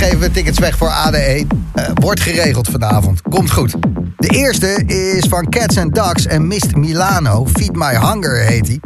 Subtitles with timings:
[0.00, 1.46] Geven we tickets weg voor ADE.
[1.74, 3.22] Uh, wordt geregeld vanavond.
[3.22, 3.76] Komt goed.
[4.16, 7.46] De eerste is van Cats and Ducks en Mist Milano.
[7.46, 8.80] Feed My Hunger heet hij.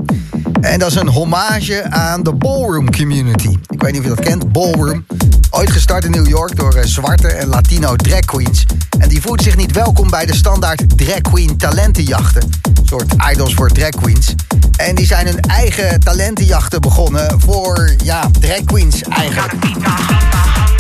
[0.61, 3.57] En dat is een hommage aan de ballroom community.
[3.69, 5.07] Ik weet niet of je dat kent, ballroom.
[5.51, 8.67] Ooit gestart in New York door uh, zwarte en Latino drag queens.
[8.99, 12.51] En die voelt zich niet welkom bij de standaard drag queen talentenjachten.
[12.99, 14.35] Soort idols voor drag queens.
[14.77, 19.53] En die zijn hun eigen talentenjachten begonnen voor, ja, drag queens eigenlijk.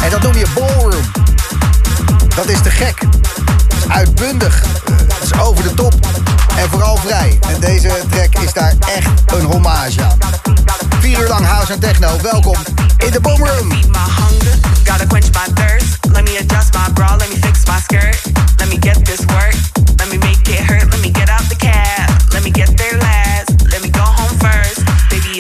[0.03, 1.05] En dat noem je ballroom.
[2.35, 3.01] Dat is te gek.
[3.69, 4.63] Dat is uitbundig.
[5.09, 5.95] Dat is over de top.
[6.57, 7.39] En vooral vrij.
[7.49, 10.19] En deze track is daar echt een hommage aan.
[11.01, 12.17] Vier uur lang house en techno.
[12.23, 12.57] Welkom
[12.99, 13.69] in de boomroom.
[17.19, 18.23] Let me fix my skirt.
[18.59, 19.55] Let me get this work.
[19.99, 21.04] Let me make it hurt.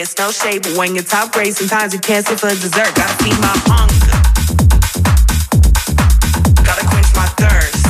[0.04, 2.94] It's no shade, but when you're top grade, sometimes you can't sit for dessert.
[2.94, 4.20] Gotta feed my hunger.
[6.62, 7.83] Gotta quench my thirst.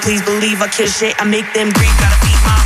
[0.00, 1.14] Please believe I kiss shit.
[1.20, 2.61] I make them grieve, gotta feed my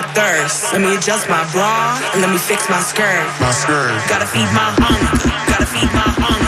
[0.00, 0.72] my thirst.
[0.72, 3.26] Let me adjust my bra and let me fix my skirt.
[3.40, 3.92] My skirt.
[4.08, 5.28] Gotta feed my hunger.
[5.50, 6.39] Gotta feed my hunger.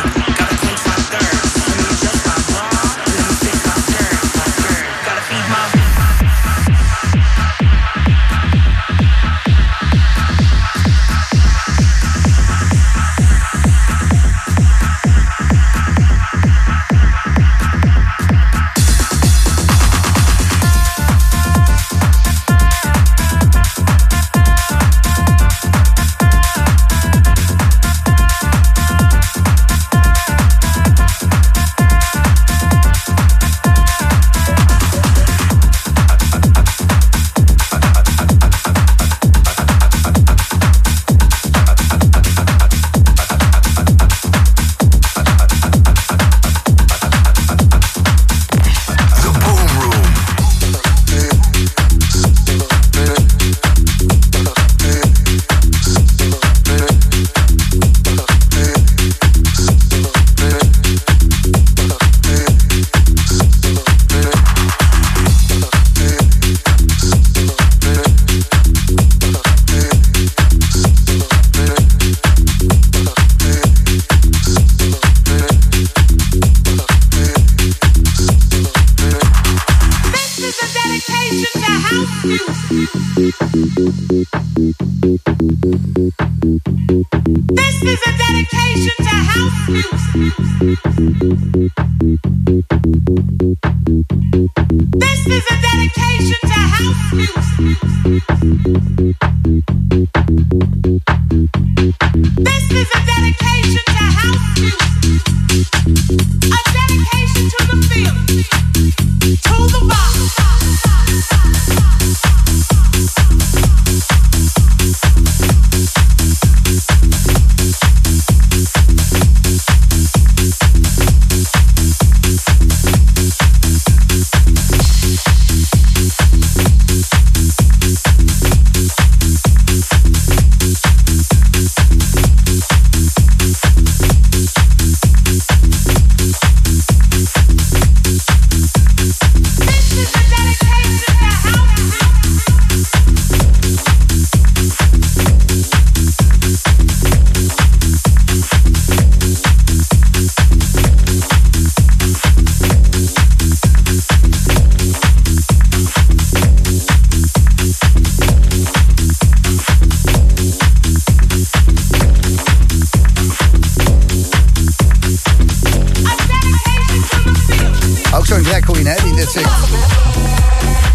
[169.14, 169.50] Dit zingt.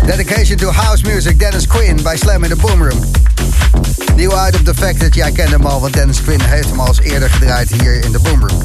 [0.05, 2.99] Dedication to House Music, Dennis Quinn bij Slam in the Boom Room.
[4.15, 6.79] Nieuw uit op The Fact dat jij kende hem al, want Dennis Quinn heeft hem
[6.79, 8.61] al eens eerder gedraaid hier in de Boom Room.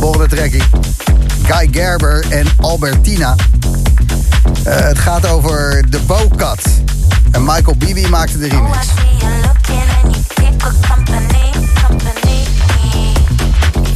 [0.00, 0.62] Volgende trackie.
[1.46, 3.34] Guy Gerber en Albertina.
[4.66, 6.60] Uh, het gaat over de Bocat.
[7.30, 8.86] En Michael Bibi maakte de remix.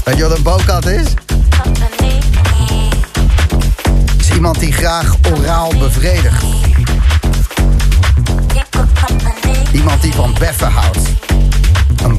[0.08, 1.06] Weet je wat een Bocat is?
[4.18, 6.44] Is iemand die graag oraal bevredigt.
[9.72, 10.98] Iemand die van beffen houdt.
[12.02, 12.18] Een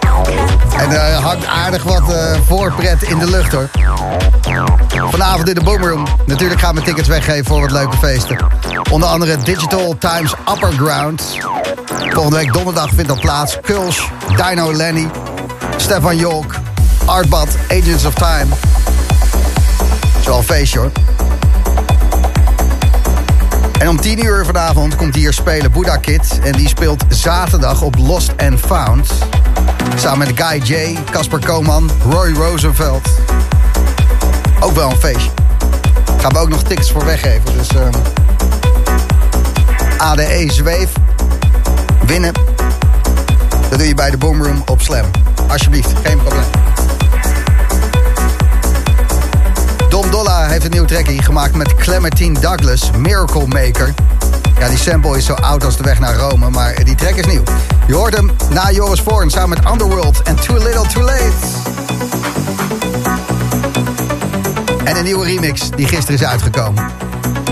[0.77, 2.15] En er uh, hangt aardig wat uh,
[2.47, 3.69] voorpret in de lucht hoor.
[5.09, 6.07] Vanavond in de Boomroom.
[6.25, 8.37] Natuurlijk gaan we tickets weggeven voor wat leuke feesten.
[8.91, 11.37] Onder andere Digital Times Upper Ground.
[12.09, 13.57] Volgende week donderdag vindt dat plaats.
[13.61, 15.09] Kulsch, Dino Lenny,
[15.77, 16.55] Stefan Jolk,
[17.05, 18.55] Artbad, Agents of Time.
[20.23, 20.91] Zo een feestje hoor.
[23.79, 26.39] En om 10 uur vanavond komt hier spelen Buddha Kid.
[26.43, 29.09] En die speelt zaterdag op Lost and Found.
[29.95, 33.07] Samen met Guy J, Casper Koman, Roy Rosenveld.
[34.59, 35.29] Ook wel een feestje.
[36.17, 37.53] Gaan we ook nog tickets voor weggeven.
[37.57, 37.93] Dus uh, ehm,
[39.97, 40.89] ADE Zweef.
[42.05, 42.33] Winnen.
[43.69, 45.05] Dat doe je bij de Boomroom op Slam.
[45.47, 46.43] Alsjeblieft, geen probleem.
[49.89, 53.93] Dom Dolla heeft een nieuw trackie gemaakt met Clementine Douglas, Miracle Maker.
[54.61, 57.25] Ja, die sample is zo oud als de weg naar Rome, maar die track is
[57.25, 57.43] nieuw.
[57.87, 61.31] Je hoort hem na Joris Voorn samen met Underworld en Too Little Too Late.
[64.83, 66.91] En een nieuwe remix die gisteren is uitgekomen.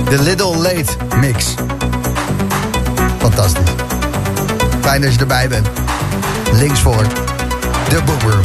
[0.09, 1.53] De Little Late Mix.
[3.19, 3.71] Fantastisch.
[4.81, 5.67] Fijn dat je erbij bent.
[6.51, 7.07] Links voor
[7.89, 8.41] de Boom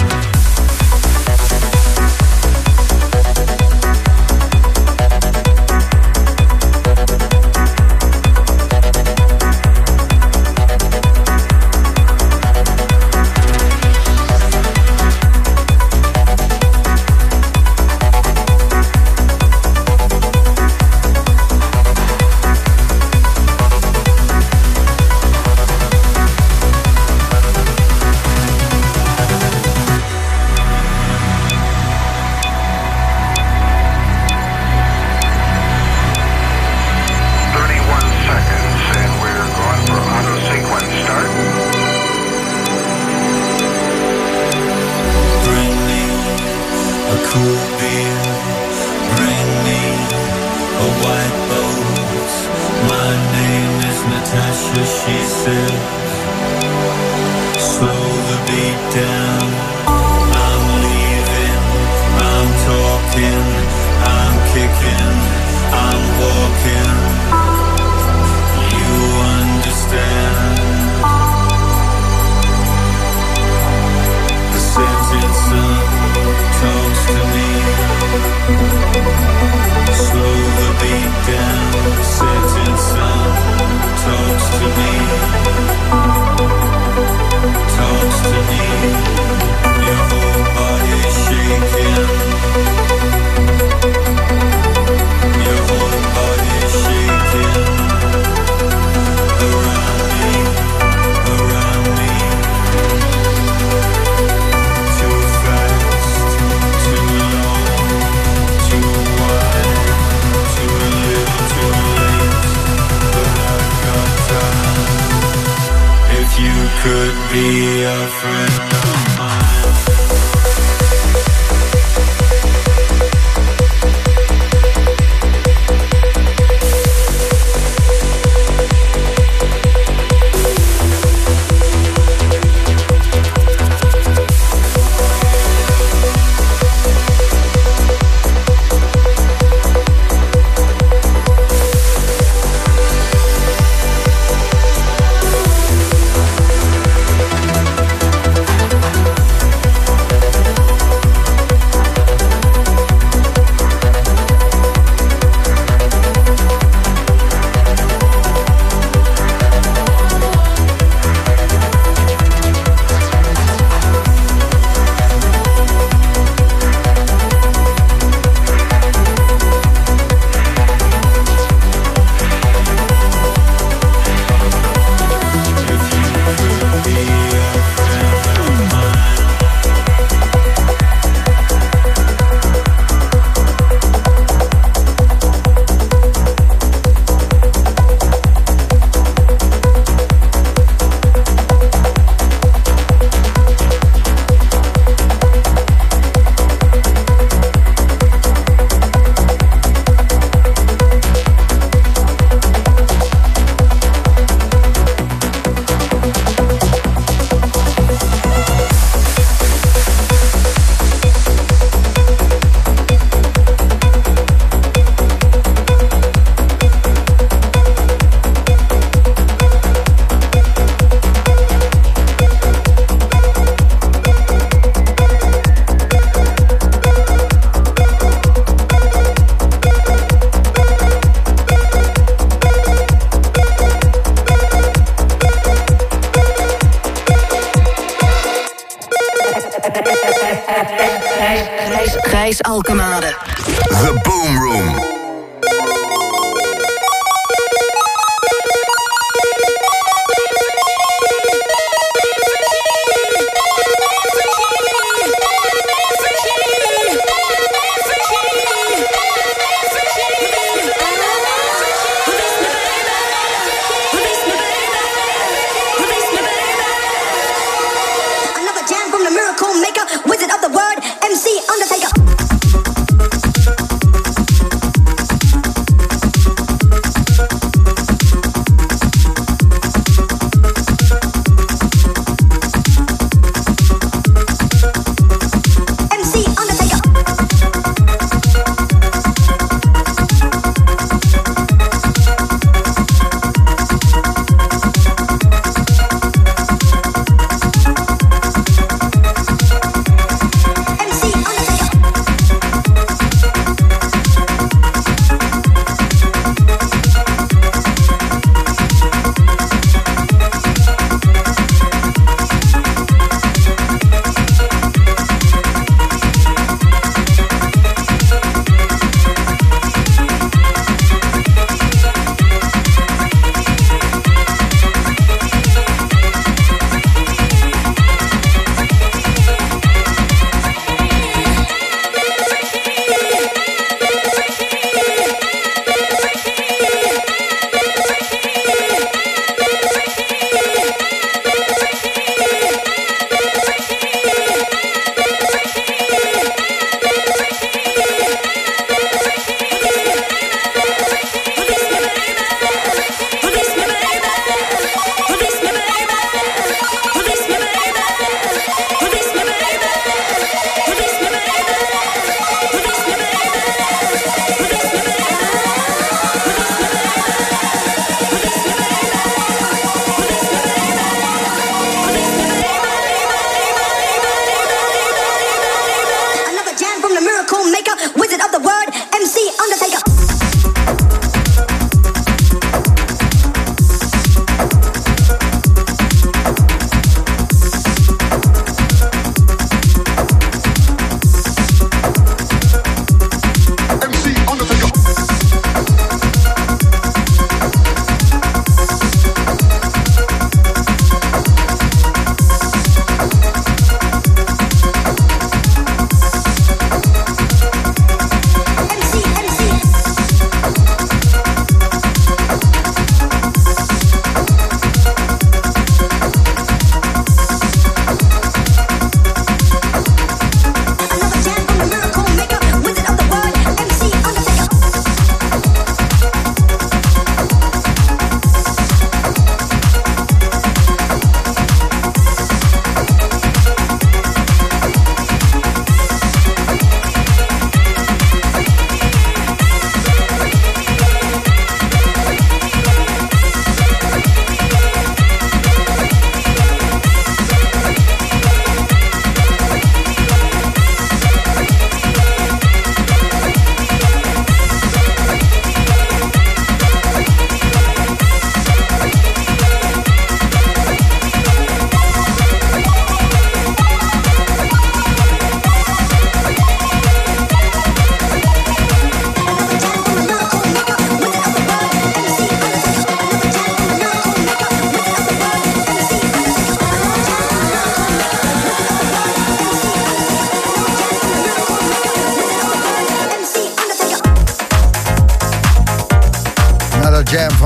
[242.34, 242.42] Gijs,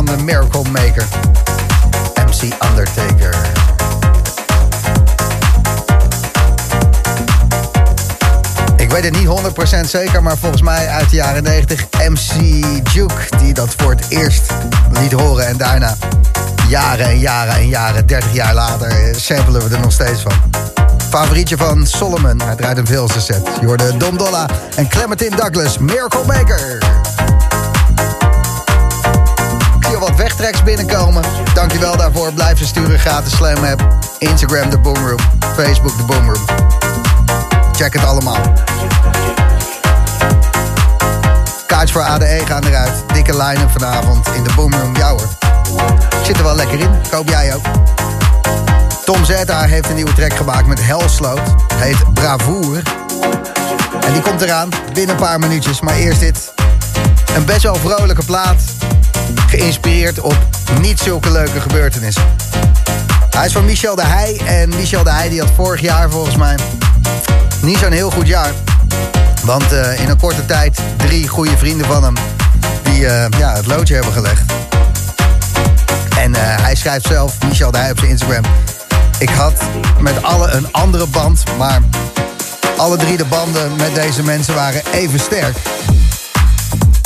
[0.05, 1.07] Miracle Maker.
[2.27, 3.37] MC Undertaker.
[8.77, 9.29] Ik weet het niet
[9.87, 14.05] 100% zeker, maar volgens mij uit de jaren 90 MC Duke die dat voor het
[14.09, 14.53] eerst
[14.91, 15.97] liet horen en daarna
[16.69, 20.33] jaren en jaren en jaren, 30 jaar later, eh, samplen we er nog steeds van.
[21.09, 23.49] Favorietje van Solomon, hij draait een veel set.
[23.61, 26.98] Je hoorde Dom Dolla en Clementine Douglas, Miracle Maker.
[29.99, 31.23] Wat wegtreks binnenkomen.
[31.55, 32.33] Dankjewel daarvoor.
[32.33, 33.97] Blijf sturen gratis Slam app.
[34.19, 35.19] Instagram de Boomroom.
[35.57, 36.45] Facebook de Boomroom.
[37.73, 38.39] Check het allemaal.
[41.67, 42.93] Kaarts voor ADE gaan eruit.
[43.13, 44.97] Dikke line-up vanavond in de Boomroom.
[44.97, 45.29] Ja hoor.
[46.21, 46.91] Ik zit er wel lekker in.
[47.11, 47.65] Koop jij ook.
[49.05, 51.41] Tom Zeta heeft een nieuwe track gemaakt met Helsloot.
[51.75, 52.83] Heet Bravoer.
[54.07, 55.81] En die komt eraan binnen een paar minuutjes.
[55.81, 56.53] Maar eerst dit.
[57.37, 58.63] Een best wel vrolijke plaat.
[59.49, 60.37] Geïnspireerd op
[60.81, 62.23] niet zulke leuke gebeurtenissen.
[63.31, 64.41] Hij is van Michel de Heij.
[64.47, 66.57] En Michel de Heij die had vorig jaar volgens mij
[67.63, 68.53] niet zo'n heel goed jaar.
[69.45, 72.15] Want uh, in een korte tijd drie goede vrienden van hem...
[72.83, 74.53] die uh, ja, het loodje hebben gelegd.
[76.17, 78.45] En uh, hij schrijft zelf, Michel de Heij op zijn Instagram...
[79.19, 79.63] Ik had
[80.01, 81.81] met alle een andere band, maar
[82.77, 85.57] alle drie de banden met deze mensen waren even sterk.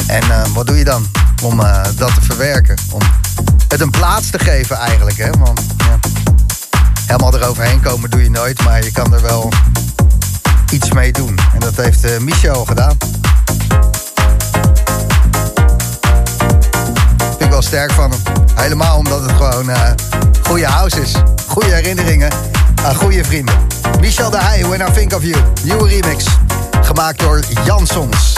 [0.07, 1.07] En wat doe je dan
[1.42, 2.76] om uh, dat te verwerken?
[2.90, 3.00] Om
[3.68, 5.31] het een plaats te geven eigenlijk, hè?
[5.31, 5.98] Want ja,
[7.07, 9.52] helemaal eroverheen komen doe je nooit, maar je kan er wel
[10.70, 11.38] iets mee doen.
[11.55, 12.96] En dat heeft uh, Michel gedaan.
[17.18, 18.20] Vind ik wel sterk van hem.
[18.55, 19.70] Helemaal omdat het gewoon
[20.42, 21.12] goede house is.
[21.46, 22.33] Goede herinneringen
[22.85, 23.55] aan goede vrienden.
[24.00, 25.42] Michel de Heij, When I Think of You.
[25.62, 26.24] Nieuwe remix.
[26.83, 28.35] Gemaakt door Jansons.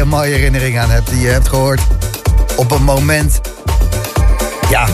[0.00, 1.08] Een mooie herinnering aan hebt.
[1.08, 1.80] Die je hebt gehoord
[2.56, 3.40] op een moment...
[4.70, 4.86] Ja,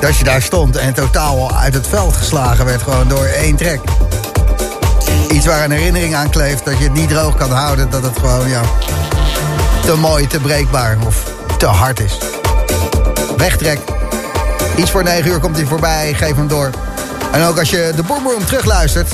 [0.00, 2.82] dat je daar stond en totaal al uit het veld geslagen werd.
[2.82, 3.80] Gewoon door één trek.
[5.30, 6.64] Iets waar een herinnering aan kleeft.
[6.64, 7.90] Dat je het niet droog kan houden.
[7.90, 8.60] Dat het gewoon, ja...
[9.84, 11.22] Te mooi, te breekbaar of
[11.58, 12.18] te hard is.
[13.36, 13.78] Wegtrek.
[14.76, 16.14] Iets voor 9 uur komt hij voorbij.
[16.14, 16.70] Geef hem door.
[17.32, 19.10] En ook als je de Boomroom terugluistert.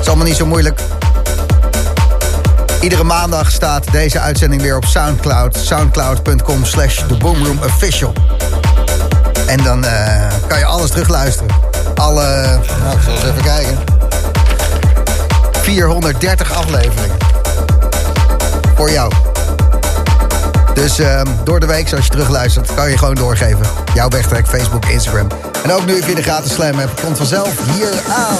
[0.00, 0.80] is allemaal niet zo moeilijk.
[2.84, 5.56] Iedere maandag staat deze uitzending weer op Soundcloud.
[5.56, 7.02] Soundcloud.com slash
[7.64, 8.12] Official.
[9.46, 11.50] En dan eh, kan je alles terugluisteren.
[11.94, 13.78] Alle, nou, ik zal eens even kijken.
[15.62, 17.16] 430 afleveringen.
[18.76, 19.12] Voor jou.
[20.74, 23.66] Dus ehm, door de week, als je terugluistert, kan je gewoon doorgeven.
[23.94, 25.26] Jouw wegtrek, Facebook, Instagram.
[25.62, 26.74] En ook nu via de gratis Slam.
[27.02, 28.36] Komt vanzelf hier aan.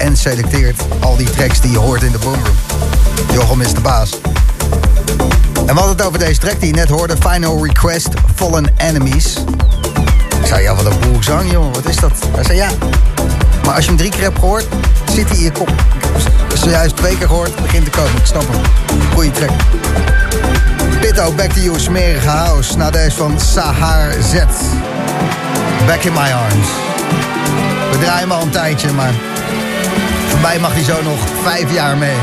[0.00, 2.54] En selecteert al die tracks die je hoort in de boomroom.
[3.32, 4.10] Jochem is de baas.
[5.66, 7.16] En we hadden het over deze track die je net hoorde.
[7.28, 9.36] Final Request, Fallen Enemies.
[10.40, 11.72] Ik zei, ja, wat een boel zang, jongen.
[11.72, 12.12] Wat is dat?
[12.34, 12.68] Hij zei, ja.
[13.64, 14.66] Maar als je hem drie keer hebt gehoord,
[15.12, 15.72] zit hij in je kop.
[16.54, 18.16] Zojuist twee keer gehoord, begint te komen.
[18.16, 18.60] Ik snap hem.
[19.12, 19.50] Goeie track.
[21.00, 22.76] Pitto, Back to You, smerige house.
[22.76, 24.34] Na deze van Sahar Z.
[25.86, 26.68] Back in my arms.
[27.90, 29.12] We draaien al een tijdje, maar...
[30.40, 32.16] Mij mag hij zo nog vijf jaar mee.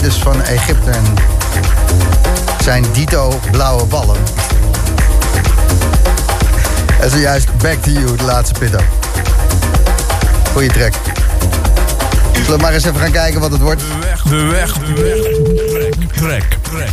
[0.00, 1.04] Piramides van Egypte en
[2.62, 4.16] zijn dito blauwe ballen.
[7.00, 8.78] En zojuist Back to You, de laatste Pitto.
[10.52, 10.92] Goeie track.
[12.32, 13.80] Zullen we maar eens even gaan kijken wat het wordt?
[13.80, 16.08] De weg, de weg, de weg.
[16.08, 16.90] Trek, trek, trek.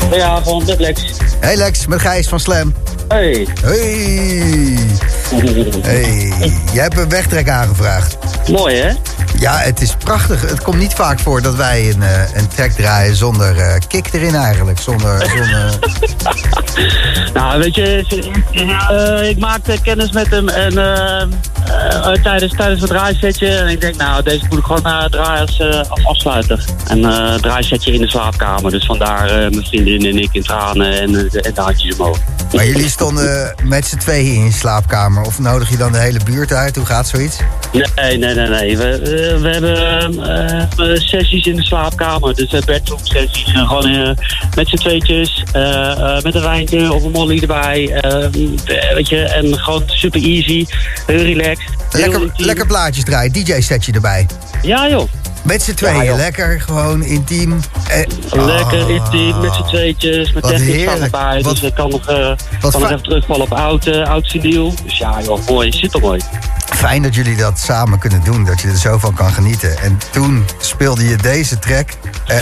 [0.00, 1.02] Goedenavond, dit Lex.
[1.40, 2.74] Hey Lex, met Gijs van Slam.
[3.08, 3.46] Hey.
[3.62, 4.78] Hey.
[5.82, 6.32] Hey.
[6.72, 8.16] Jij hebt een wegtrek aangevraagd.
[8.50, 8.92] Mooi hè?
[9.38, 10.40] Ja, het is prachtig.
[10.40, 14.12] Het komt niet vaak voor dat wij een, eh, een track draaien zonder eh, kick
[14.12, 14.78] erin eigenlijk.
[14.78, 15.78] Zonder, zonder...
[17.34, 18.04] Nou, weet je,
[18.52, 20.72] eh, ik maakte kennis met hem en
[22.22, 23.48] tijdens, tijdens het draaisetje.
[23.48, 26.64] En ik denk, nou, deze moet ik gewoon draaien als, als afsluiter.
[26.86, 28.70] En eh draaisetje in de slaapkamer.
[28.70, 32.18] Dus vandaar mijn vriendin en ik in tranen en, en de handjes omhoog.
[32.54, 35.22] Maar jullie stonden met z'n tweeën in je slaapkamer.
[35.22, 36.76] Of nodig je dan de hele buurt uit?
[36.76, 37.36] Hoe gaat zoiets?
[37.72, 38.76] Nee, nee, nee, nee.
[38.76, 38.98] We,
[39.40, 39.76] we hebben
[40.24, 42.34] eh, eh, sessies in de slaapkamer.
[42.34, 43.54] Dus uh, bedroom sessies.
[43.54, 44.16] En gewoon
[44.56, 45.44] met z'n tweetjes.
[46.22, 48.00] met een wijntje of een molly erbij.
[48.94, 50.66] weet je, en gewoon super easy.
[51.06, 51.74] Heel relaxed.
[51.90, 53.32] Lekker, lekker plaatjes draaien.
[53.32, 54.26] DJ-setje erbij.
[54.62, 55.08] Ja joh.
[55.46, 56.04] Met z'n tweeën.
[56.04, 57.60] Ja, lekker, gewoon intiem.
[57.88, 57.98] Eh,
[58.46, 58.88] Lekker ah.
[58.88, 60.32] intiem met z'n tweetjes.
[60.32, 61.40] Met technisch van erbij.
[61.42, 64.74] Wat- dus ik kan nog, wat kan nog fi- even terugvallen op oud, oud vinyl.
[64.84, 65.72] Dus ja joh, mooi.
[65.72, 66.20] Zit er mooi.
[66.86, 68.44] Fijn dat jullie dat samen kunnen doen.
[68.44, 69.78] Dat je er zo van kan genieten.
[69.78, 71.88] En toen speelde je deze track.
[72.26, 72.36] Eh,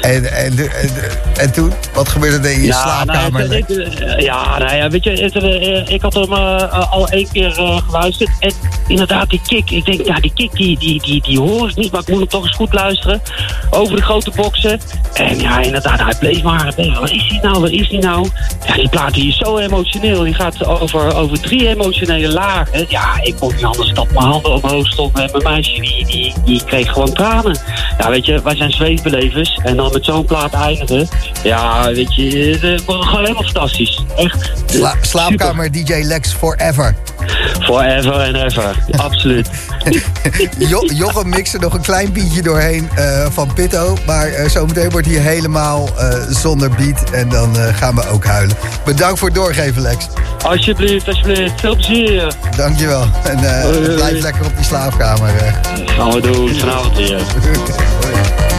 [0.00, 0.90] en, en, en,
[1.36, 1.72] en toen?
[1.94, 3.48] Wat gebeurde er in je slaapkamer?
[3.48, 7.28] nou, eh, ja, nou ja, weet je, het, eh, ik had hem eh, al één
[7.32, 8.30] keer eh, geluisterd.
[8.38, 8.52] En
[8.86, 9.70] inderdaad, die kick.
[9.70, 11.92] Ik denk, ja, die kick, die, die, die, die hoor ik niet.
[11.92, 13.22] Maar ik moet hem toch eens goed luisteren.
[13.70, 14.80] Over de grote boksen.
[15.14, 16.72] En ja, inderdaad, hij bleef maar.
[16.76, 17.60] Waar is hij nou?
[17.60, 18.28] Waar is hij nou?
[18.66, 20.22] Ja, die plaat die is zo emotioneel.
[20.22, 22.86] Die gaat over, over drie emotionele lagen.
[22.88, 25.22] Ja, ik kon niet anders dat mijn handen omhoog stonden.
[25.22, 27.58] En mijn meisje, die, die, die kreeg gewoon tranen.
[27.98, 29.60] Ja, weet je, wij zijn zweefbelevers.
[29.62, 31.08] En dan met zo'n plaat eindigen.
[31.42, 34.02] Ja, weet je, het was gewoon helemaal fantastisch.
[34.16, 34.52] Echt.
[34.66, 36.96] Sla- slaapkamer DJ Lex Forever.
[37.60, 38.76] Forever and ever.
[38.96, 39.48] Absoluut.
[40.58, 43.96] Jo Jochem mixt er nog een klein beatje doorheen eh, van Pitto.
[44.06, 47.10] Maar eh, zometeen wordt hij helemaal eh, zonder beat.
[47.10, 48.56] En dan gaan we ook huilen.
[48.84, 50.06] Bedankt voor het doorgeven, Lex.
[50.42, 51.60] Alsjeblieft, alsjeblieft.
[51.60, 52.32] Veel plezier.
[52.56, 53.06] Dankjewel.
[53.22, 53.38] En
[53.94, 55.30] blijf lekker op die slaapkamer.
[55.86, 56.54] Gaan we doen.
[56.54, 57.20] Vanavond weer.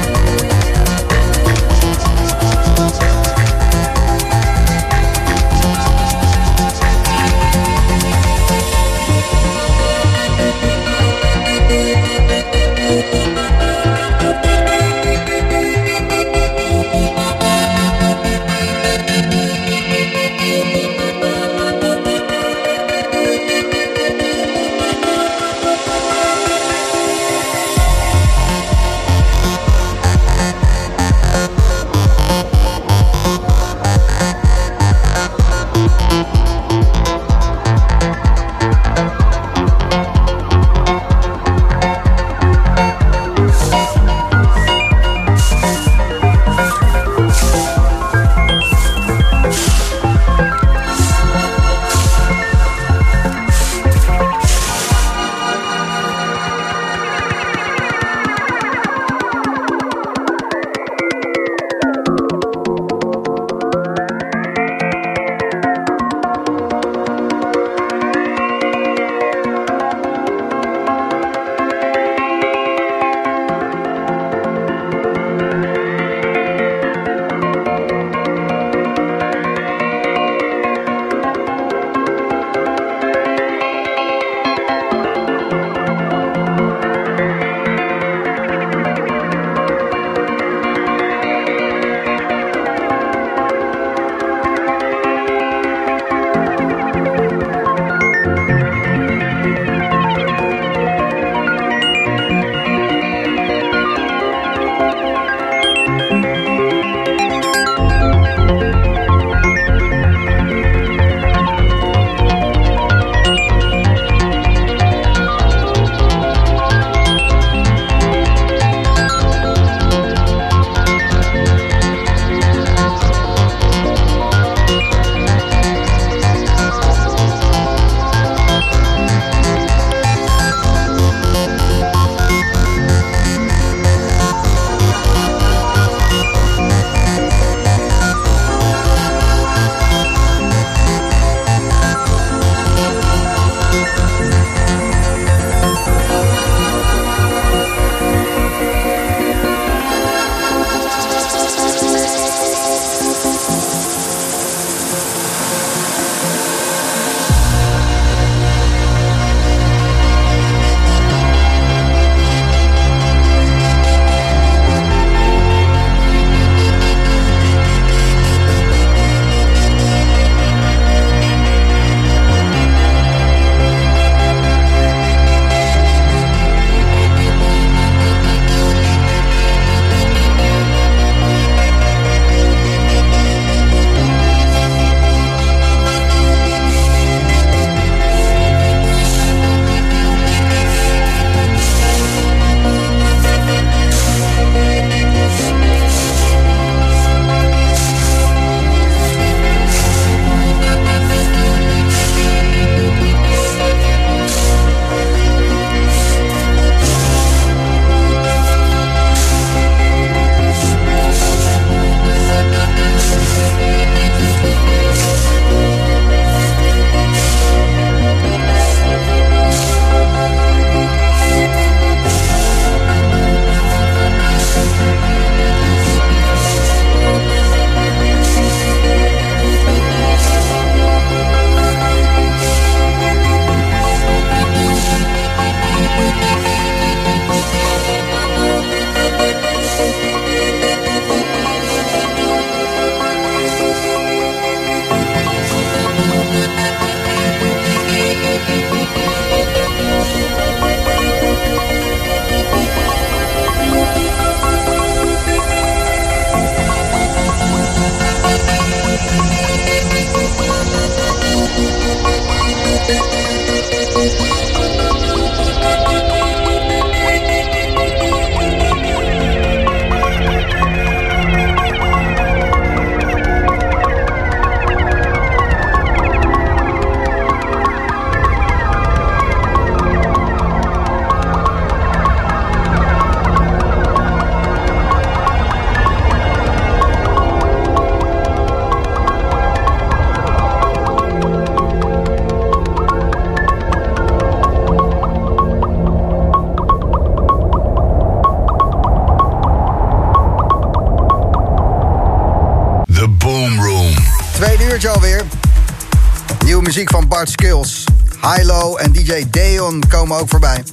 [306.73, 307.83] muziek van Bart Skills.
[308.21, 310.63] Hilo en DJ Deon komen ook voorbij.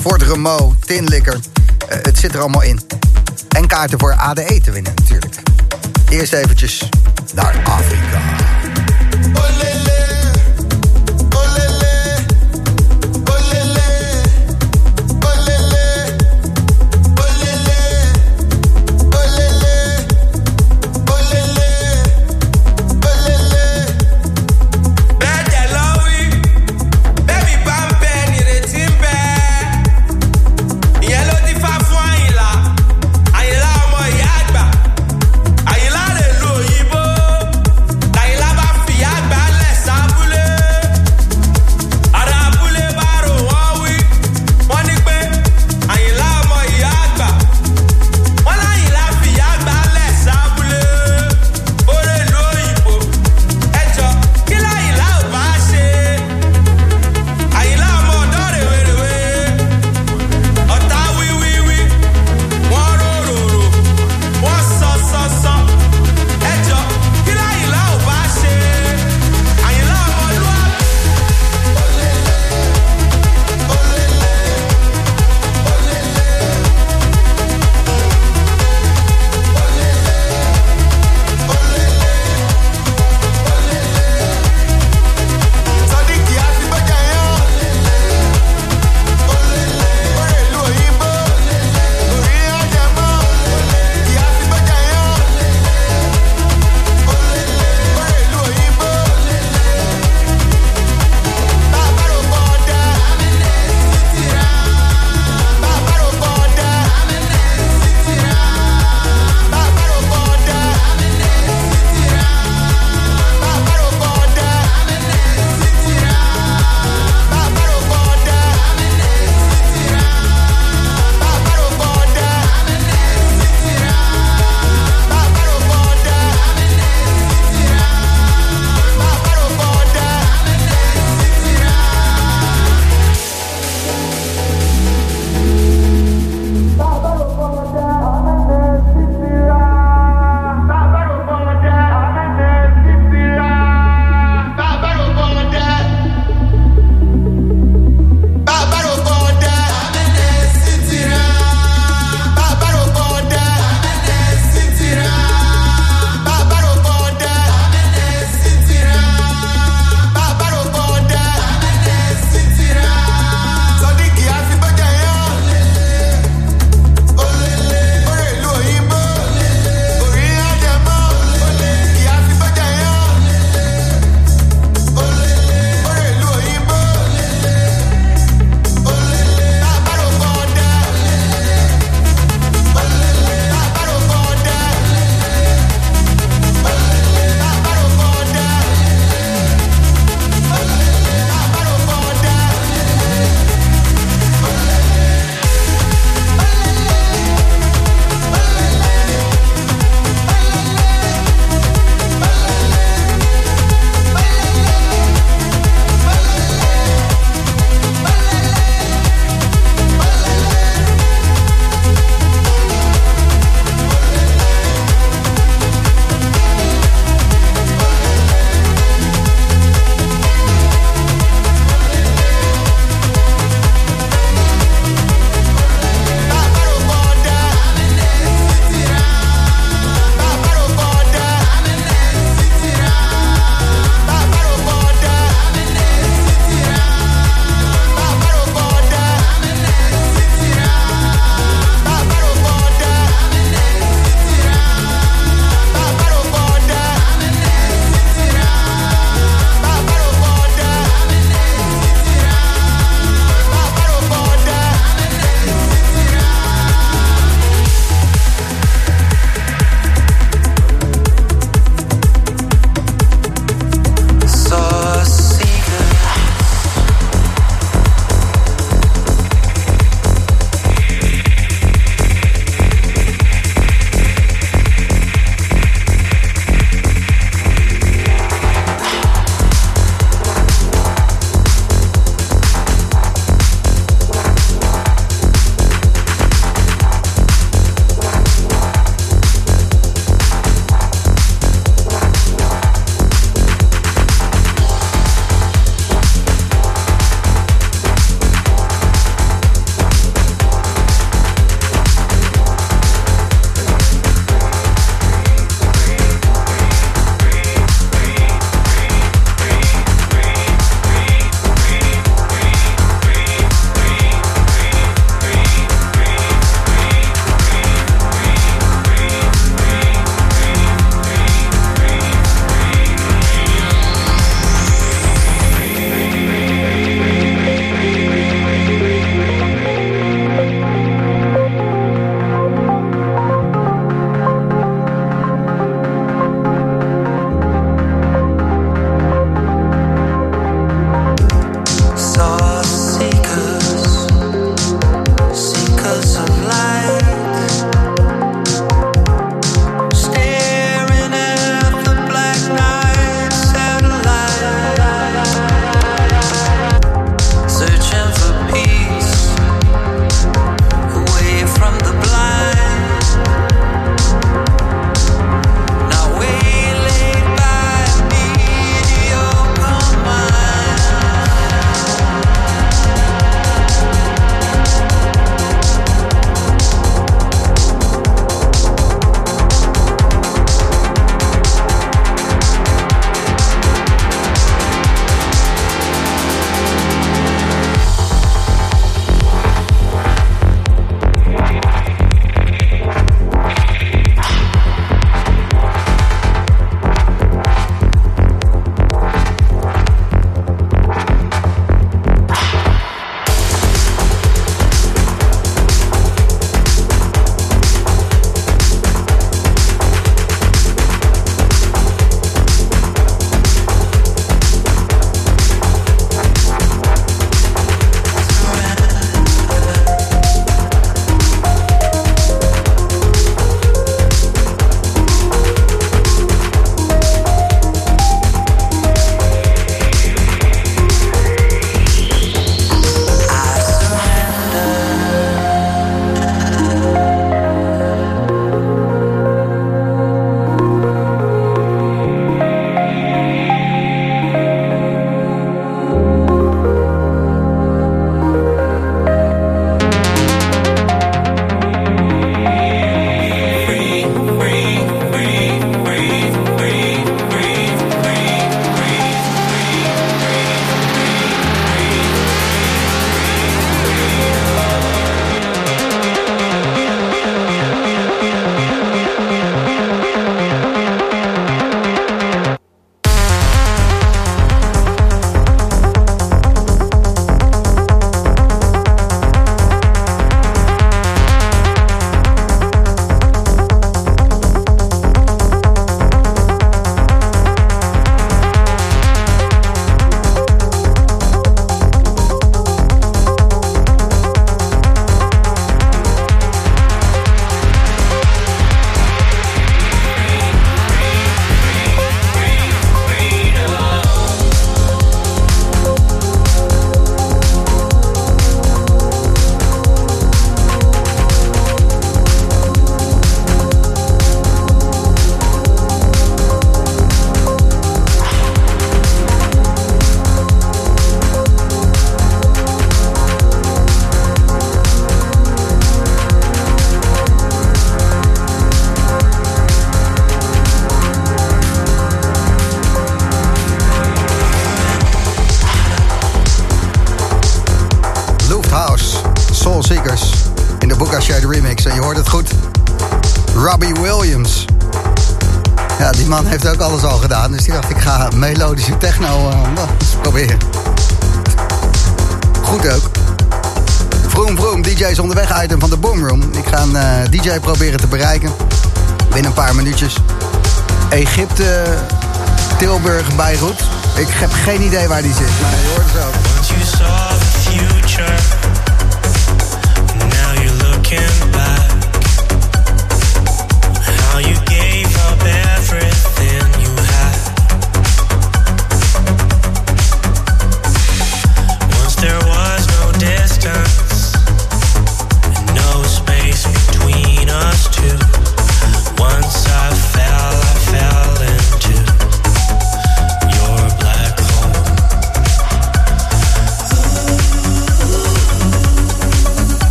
[0.00, 1.38] Fort Remo, Tinlikker.
[1.88, 2.80] Eh, het zit er allemaal in.
[3.48, 5.34] En kaarten voor ADE te winnen natuurlijk.
[6.08, 6.88] Eerst eventjes
[7.34, 8.33] naar Afrika.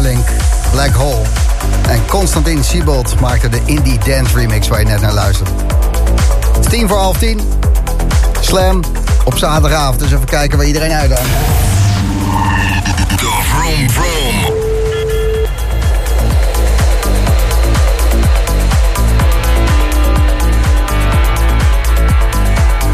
[0.00, 0.26] Link
[0.72, 1.22] Black Hole.
[1.88, 5.50] En Constantin Siebold maakte de Indie Dance remix waar je net naar luistert.
[6.52, 7.40] Het is tien voor half tien.
[8.40, 8.82] Slam
[9.24, 9.98] op zaterdagavond.
[9.98, 11.26] Dus even kijken waar iedereen uit aan.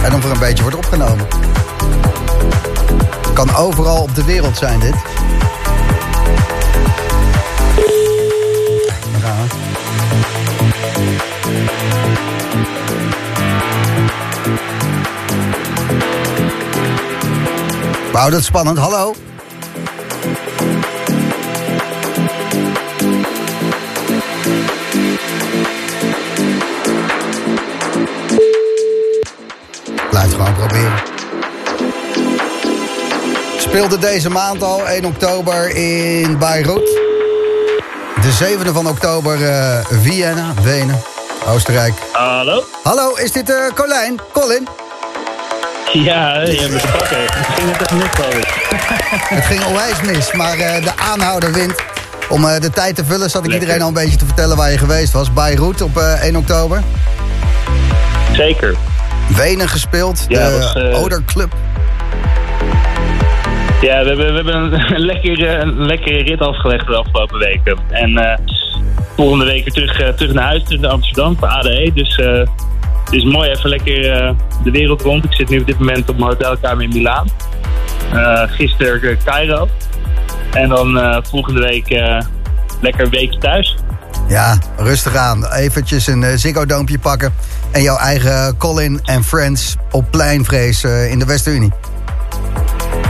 [0.03, 1.27] En om er een beetje wordt opgenomen.
[3.33, 4.95] Kan overal op de wereld zijn dit.
[18.17, 18.79] Wauw, dat is spannend.
[18.79, 19.15] Hallo.
[30.11, 31.03] Blijf gewoon proberen.
[33.59, 36.87] Speelde deze maand al, 1 oktober, in Beirut.
[38.21, 41.03] De 7e van oktober, uh, Vienna, Wenen,
[41.49, 41.95] Oostenrijk.
[42.13, 42.65] Hallo.
[42.83, 44.21] Hallo, is dit uh, Colijn?
[44.33, 44.69] Colin?
[46.09, 47.19] Ja, je hebt me te pakken.
[47.21, 48.47] Het ging net even mis, geloof ik.
[49.29, 51.75] Het ging onwijs mis, maar eh, de aanhouder wint.
[52.29, 53.61] Om eh, de tijd te vullen zat ik Lekker.
[53.61, 55.33] iedereen al een beetje te vertellen waar je geweest was.
[55.33, 56.83] Beirut op eh, 1 oktober.
[58.33, 58.75] Zeker.
[59.37, 61.53] Wenen gespeeld, Ja, de was, eh, Oder Club.
[63.81, 67.79] Ja, we hebben, we hebben een, lekkere, een lekkere rit afgelegd de afgelopen weken.
[67.91, 68.39] En eh,
[69.17, 71.91] volgende week weer terug, eh, terug naar huis, terug naar Amsterdam voor ADE.
[71.95, 72.21] Dus
[73.07, 74.31] het is mooi even lekker eh,
[74.65, 75.25] de wereld rond.
[75.25, 77.29] Ik zit nu op dit moment op mijn hotelkamer in Milaan.
[78.13, 79.69] Eh gisteren eh, Cairo.
[80.53, 81.89] En dan volgende week
[82.81, 83.77] lekker een weekje thuis.
[84.29, 85.53] Ja, rustig aan.
[85.53, 87.35] Eventjes een uh, Ziggo Doompje pakken.
[87.71, 91.73] En jouw eigen Colin en Friends op pleinvrees in de West-Unie.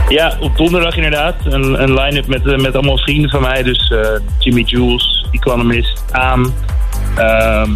[0.09, 1.35] Ja, op donderdag inderdaad.
[1.43, 3.63] Een, een line-up met, met allemaal vrienden van mij.
[3.63, 3.93] Dus
[4.39, 6.53] Jimmy Jules, Economist, Aam.
[7.15, 7.69] ehm,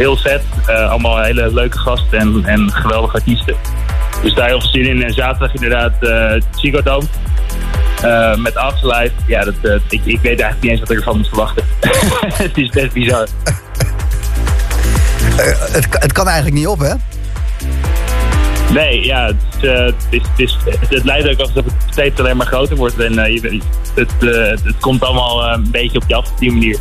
[0.00, 0.42] heel vet.
[0.66, 3.56] Eh, allemaal hele leuke gasten en, en geweldige artiesten.
[4.22, 5.02] Dus daar heel veel zin in.
[5.02, 7.06] En zaterdag inderdaad uh, Ziggo Dome.
[8.02, 9.12] Eh, met Afterlife.
[9.26, 11.64] Ja, dat, eh, ik, ik weet eigenlijk niet eens wat ik ervan moet verwachten.
[12.44, 13.26] het is best bizar.
[15.36, 16.94] Eh, het, het kan eigenlijk niet op, hè?
[18.72, 22.36] Nee, ja, het, eh, het, is, het, is, het lijkt ook alsof het steeds alleen
[22.36, 22.98] maar groter wordt.
[22.98, 23.60] En eh, je,
[23.94, 26.78] het, eh, het komt allemaal eh, een beetje op je af op die manier.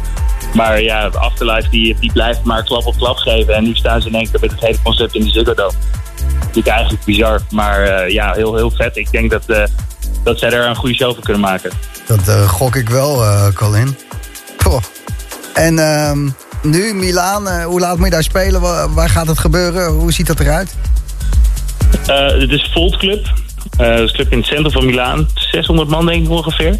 [0.53, 3.55] Maar ja, Afterlife die, die blijft maar klap op klap geven.
[3.55, 5.73] En nu staan ze in één keer met het hele concept in de Ziggo Dome.
[6.53, 7.41] Is eigenlijk bizar.
[7.51, 8.97] Maar eh, ja, heel, heel vet.
[8.97, 9.63] Ik denk dat, eh,
[10.23, 11.71] dat zij er een goede show van kunnen maken.
[12.07, 13.23] Dat eh, gok ik wel,
[13.53, 13.97] Colin.
[15.53, 16.29] En ehm,
[16.61, 18.61] nu, Milaan, hoe laat moet je daar spelen?
[18.61, 19.87] Wa- waar gaat het gebeuren?
[19.87, 20.75] Hoe ziet dat eruit?
[22.05, 23.27] Het is Volt Club.
[23.77, 25.27] Eh, dat is club in het centrum van Milaan.
[25.33, 26.79] 600 man denk ik ongeveer.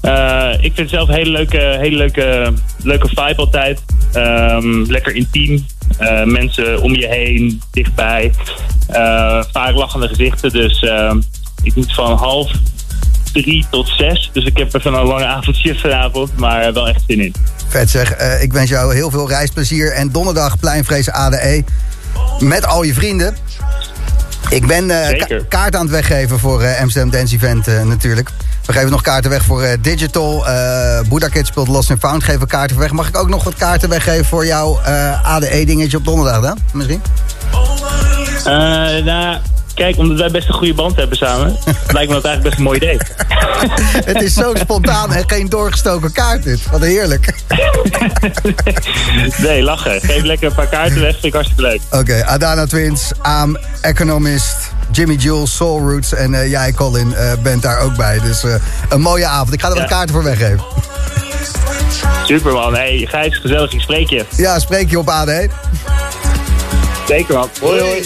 [0.00, 2.52] Eh, ik vind het zelf een hele leuke, hele leuke,
[2.82, 3.80] leuke vibe altijd.
[4.12, 5.66] Ehm, lekker intiem.
[5.98, 8.32] Eh, mensen om je heen, dichtbij.
[9.52, 10.50] Vaak lachende gezichten.
[10.50, 11.20] Dus ehm,
[11.62, 12.50] ik moet van half
[13.32, 14.30] drie tot zes.
[14.32, 16.36] Dus ik heb even een lange avondje vanavond.
[16.36, 17.34] Maar wel echt zin in.
[17.68, 19.92] Vet zeg, ik wens jou heel veel reisplezier.
[19.92, 21.64] En donderdag pleinvrees ADE.
[22.38, 23.36] Met al je vrienden.
[24.48, 25.26] Ik ben eh, Zeker.
[25.26, 28.30] ka- kaart aan het weggeven voor eh, Amsterdam Dance Event eh, natuurlijk.
[28.66, 30.46] We geven nog kaarten weg voor eh, Digital.
[30.48, 32.24] eh Buddha Kids speelt Lost and Found.
[32.24, 32.90] Geven kaarten weg.
[32.90, 36.58] Mag ik ook nog wat kaarten weggeven voor jouw eh, ADE-dingetje op donderdag dan?
[36.72, 37.02] Misschien?
[38.44, 39.38] Eh, nou,
[39.76, 41.56] kijk, omdat wij best een goede band hebben samen.
[41.96, 42.98] lijkt me dat eigenlijk best een mooi idee.
[44.12, 46.70] Het is zo spontaan en geen doorgestoken kaart dit.
[46.70, 47.34] Wat heerlijk.
[49.36, 50.00] Nee, lachen.
[50.00, 51.12] Geef lekker een paar kaarten weg.
[51.12, 51.80] Vind ik hartstikke leuk.
[51.90, 54.56] Oké, Adana Twins, Aam, Economist,
[54.90, 58.20] Jimmy Jules, Soul Roots en eh, jij, Colin, eh, bent daar ook bij.
[58.20, 58.54] Dus eh,
[58.88, 59.52] een mooie avond.
[59.52, 60.64] Ik ga er wat kaarten voor weggeven.
[62.24, 62.74] Super man.
[62.74, 63.72] Hey, Gijs, gezellig.
[63.72, 64.24] Ik spreek je.
[64.36, 65.30] Ja, spreek je op AD.
[67.06, 67.50] Zeker man.
[67.60, 68.02] Hoi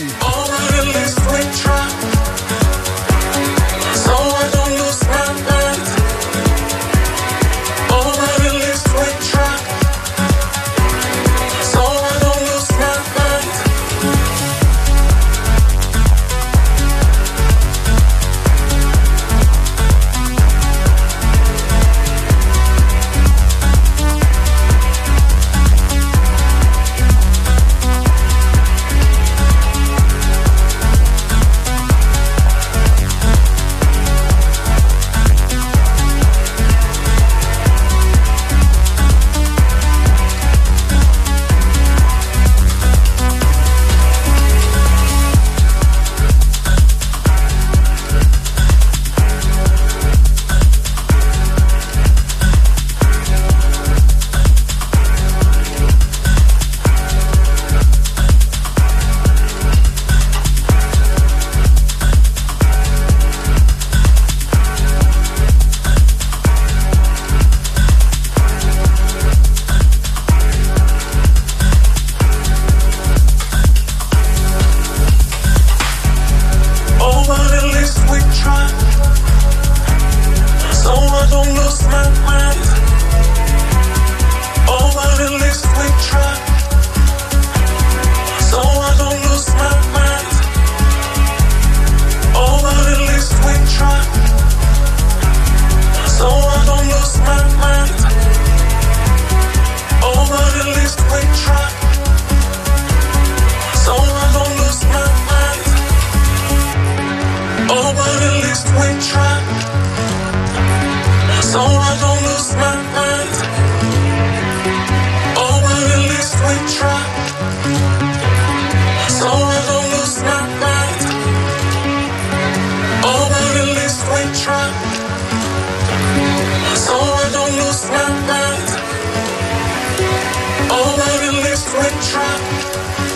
[131.69, 133.10] twin trap.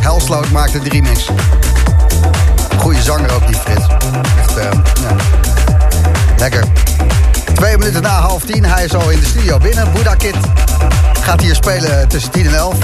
[0.00, 1.28] Helsloot maakte de remix.
[2.78, 3.86] Goeie zanger ook, die Frits.
[4.38, 4.70] Echt, eh.
[6.36, 6.64] Lekker.
[7.54, 9.92] Twee minuten na half tien, hij is al in de studio binnen.
[9.92, 10.34] Buddha Kid
[11.20, 12.76] gaat hier spelen tussen 10 en 11.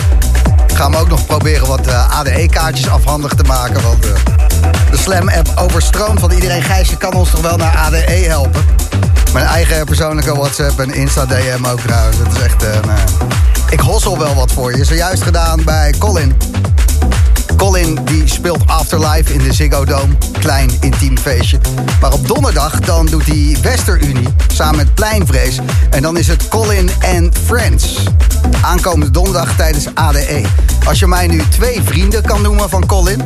[0.75, 3.83] Gaan we ook nog proberen wat eh, ADE-kaartjes afhandig te maken.
[3.83, 4.11] Want eh,
[4.91, 6.63] de Slam-app overstroomt van iedereen.
[6.63, 8.65] Gijsje kan ons toch wel naar ADE helpen.
[9.33, 12.17] Mijn eigen persoonlijke WhatsApp en Insta-DM ook trouwens.
[12.19, 12.63] Het is echt...
[12.63, 12.99] eh, nou
[13.71, 14.85] ik hossel wel wat voor je.
[14.85, 16.37] Zojuist gedaan bij Colin.
[17.59, 20.15] Colin die speelt Afterlife in de Ziggo Dome.
[20.39, 21.59] Klein, intiem feestje.
[22.01, 25.59] Maar op donderdag dan doet hij Westerunie samen met Pleinvrees.
[25.91, 28.05] En dan is het Colin and Friends.
[28.61, 30.43] Aankomende donderdag tijdens ADE.
[30.85, 33.23] Als je mij nu twee vrienden kan noemen van Colin...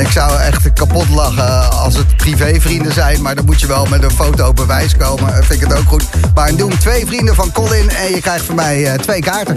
[0.00, 3.22] Ik zou echt kapot lachen als het privévrienden zijn.
[3.22, 5.44] Maar dan moet je wel met een foto bewijs komen.
[5.44, 6.04] Vind ik het ook goed.
[6.34, 9.56] Maar noem twee vrienden van Colin en je krijgt van mij eh, twee kaarten.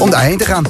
[0.00, 0.64] Om daarheen te gaan.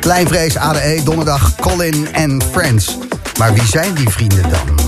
[0.00, 2.98] Pleinvrees, ADE, donderdag, Colin en Friends.
[3.38, 4.78] Maar wie zijn die vrienden dan?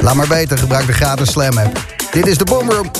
[0.00, 1.80] Laat maar beter, gebruik de gratis Slam app.
[2.10, 2.90] Dit is de Boomroom.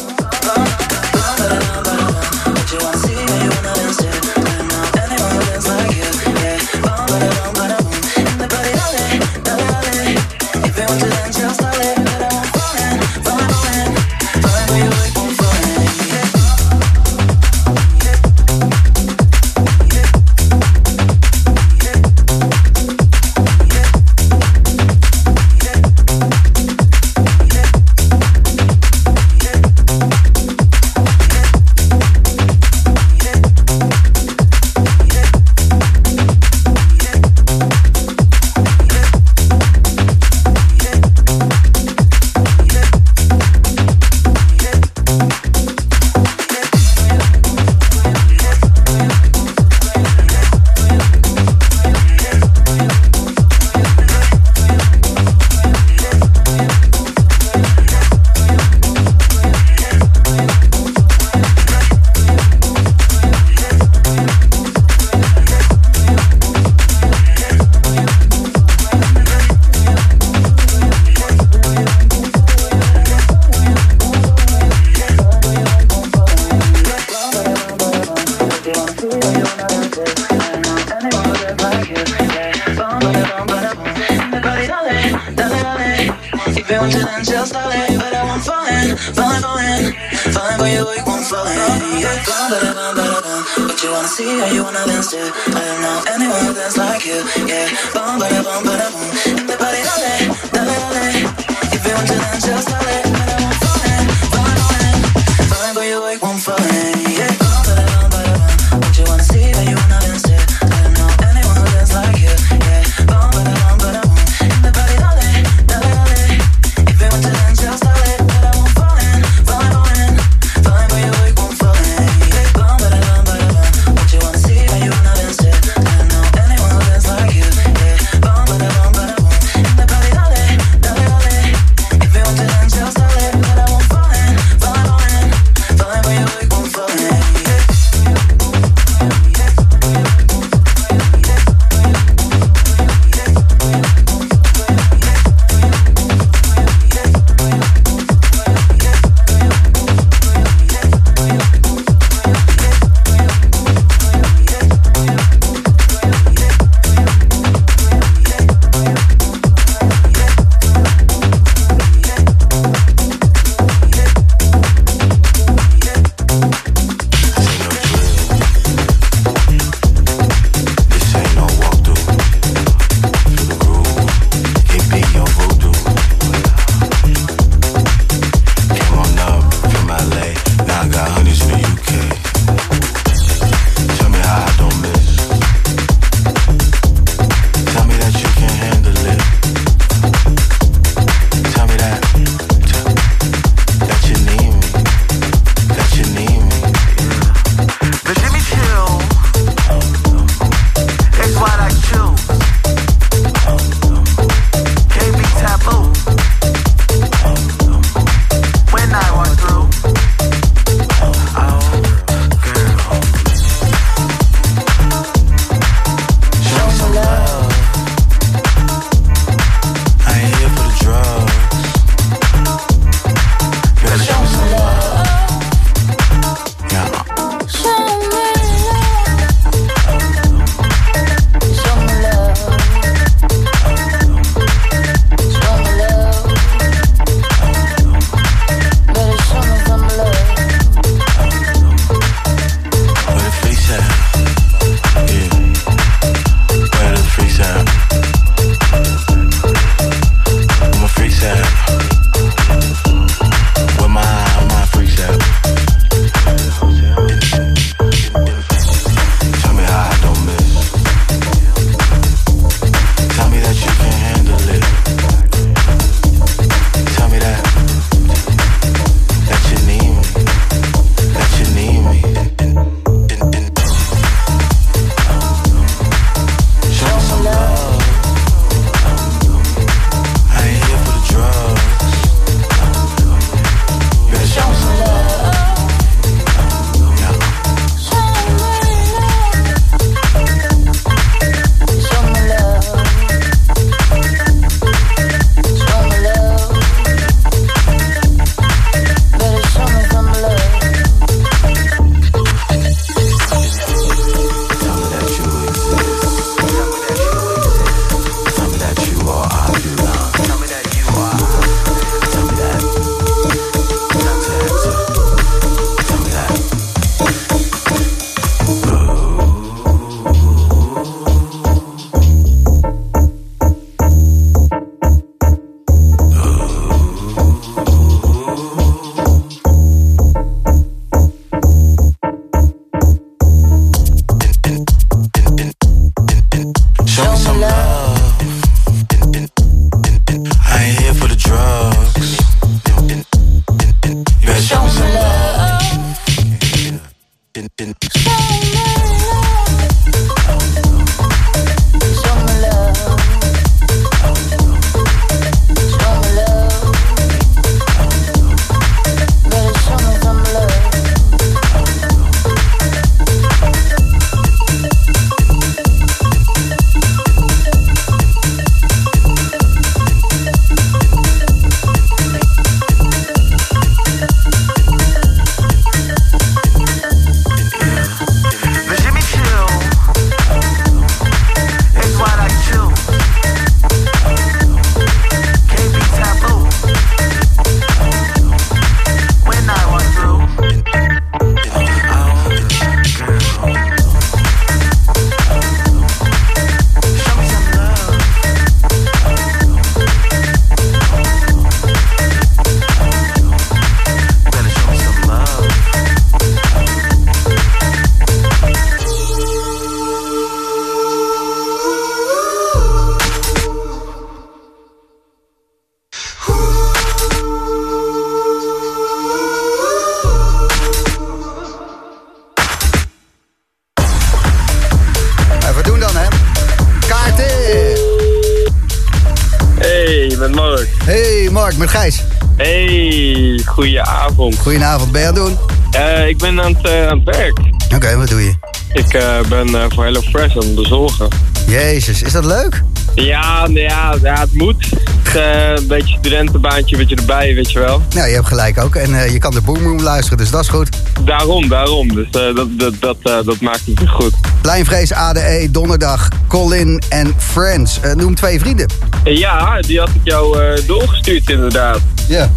[433.56, 434.38] Goedenavond.
[434.38, 435.36] Goedenavond, ben je aan het doen?
[435.70, 437.38] Eh, ik ben aan het, eh, aan het werk.
[437.74, 438.34] Oké, wat doe je?
[438.72, 441.08] Ik eh, ben voor HelloFresh aan het bezorgen.
[441.46, 442.62] Jezus, is dat leuk?
[442.94, 444.66] Ja, nee, ja, ja het moet.
[445.02, 447.82] Het, een beetje studentenbaantje, een beetje erbij, weet je wel.
[447.94, 448.74] Nou, je hebt gelijk ook.
[448.74, 450.68] En je kan de Boom Room luisteren, dus dat is goed.
[451.04, 451.94] Daarom, daarom.
[451.94, 454.12] Dus dat, dat, dat, dat maakt het goed.
[454.42, 457.80] Lijnvrees ADE, donderdag, Colin en Friends.
[457.94, 458.66] Noem twee vrienden.
[459.04, 461.80] En ja, die had ik jou doorgestuurd inderdaad.
[462.08, 462.30] Ja.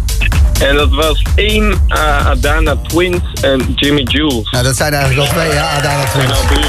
[0.60, 4.50] En dat was één eh, Adana Twins en Jimmy Jules.
[4.50, 6.30] Nou, dat zijn eigenlijk al twee, ja, Adana En Twins.
[6.32, 6.64] al drie.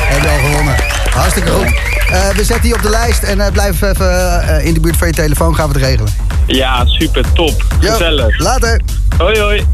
[0.00, 0.74] Heb je al gewonnen.
[1.10, 1.74] Hartstikke goed.
[2.10, 4.96] Eh, we zetten die op de lijst en eh, blijf even eh, in de buurt
[4.96, 5.54] van je telefoon.
[5.54, 6.12] Gaan we het regelen.
[6.46, 7.64] Ja, super, top.
[7.80, 8.38] Jo, Gezellig.
[8.38, 8.80] Later.
[9.18, 9.64] Hoi, hoi.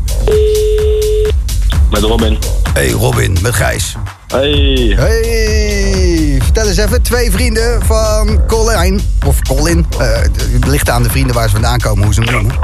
[1.91, 2.39] Met Robin.
[2.73, 3.95] Hey Robin, met Gijs.
[4.27, 4.95] Hey.
[4.97, 7.03] Hey, vertel eens even.
[7.03, 9.01] Twee vrienden van Colin.
[9.27, 9.87] Of Colin.
[9.99, 10.09] Eh,
[10.53, 12.55] het ligt aan de vrienden waar ze vandaan komen, hoe ze hem noemen.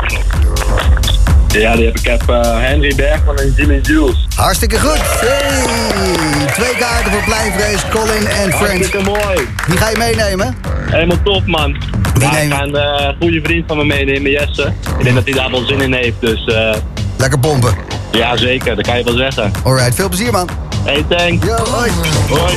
[1.53, 2.01] Ja, die heb ik.
[2.01, 4.27] Ik heb eh, Henry Bergman en Jimmy Jules.
[4.35, 5.01] Hartstikke goed.
[5.03, 8.59] Hey, twee kaarten voor Pleinvrees, Colin en Friends.
[8.59, 9.47] Hartstikke mooi.
[9.69, 10.57] Die ga je meenemen?
[10.91, 11.77] Helemaal top, man.
[12.15, 14.73] Wie Ja, ik ga een eh, goede vriend van me meenemen, Jesse.
[14.99, 16.75] Ik denk dat hij daar wel zin in heeft, dus eh,
[17.16, 17.75] Lekker pompen.
[18.12, 18.77] ja, zeker.
[18.77, 19.53] Dat kan je wel zeggen.
[19.65, 20.49] Alright, veel plezier man.
[20.85, 21.47] Hey, thanks.
[21.47, 21.91] Yo, hoi.
[22.29, 22.57] Hoi.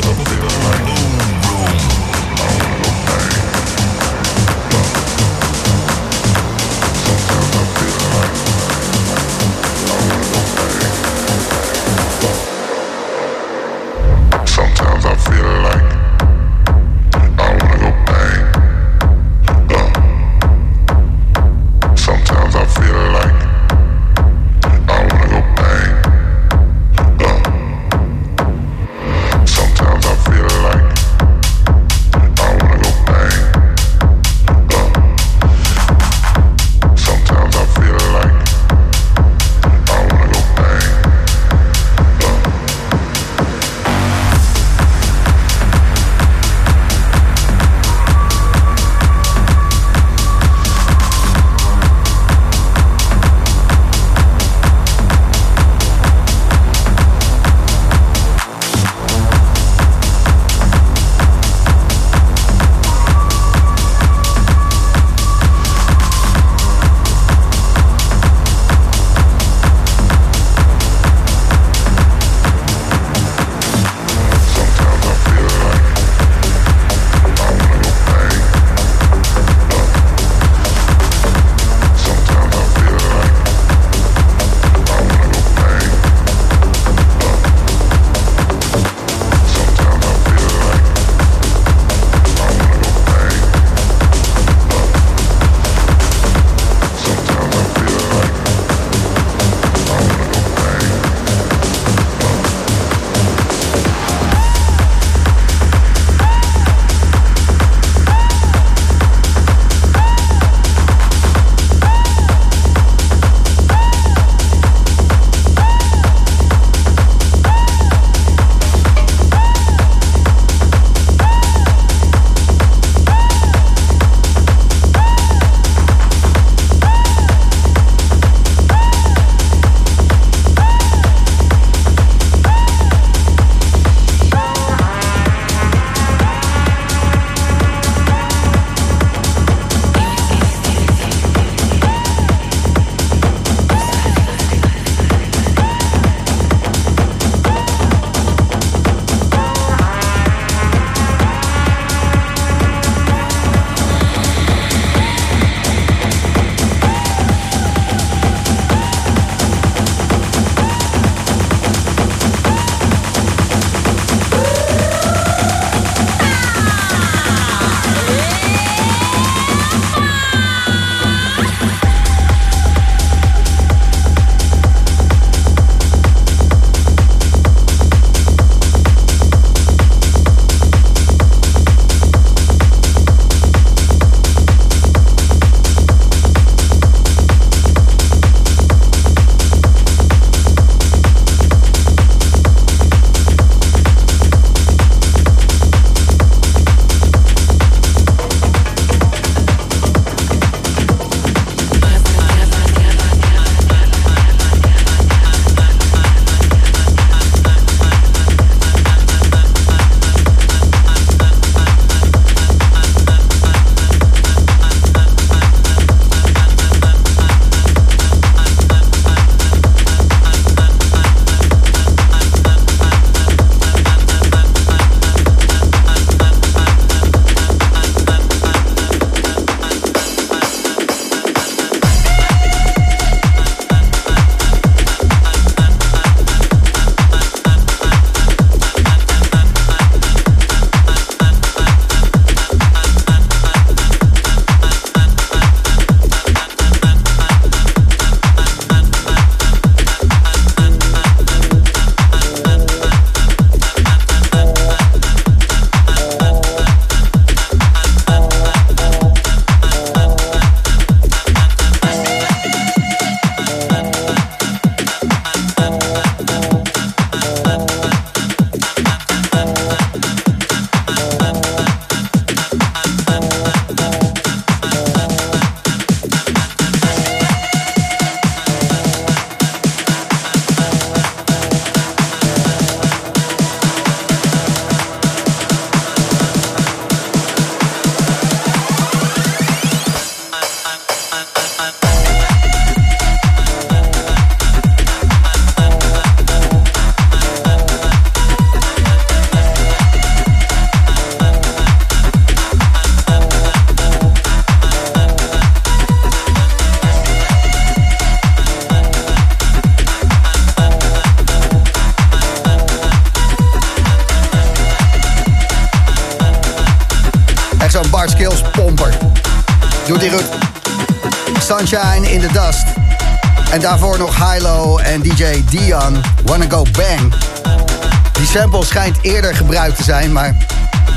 [328.72, 330.36] Schijnt eerder gebruikt te zijn, maar